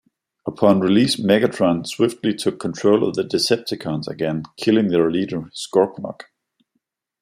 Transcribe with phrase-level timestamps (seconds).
[0.47, 6.21] Upon release, Megatron swiftly took control of the Decepticons again, killing their leader Scorponok.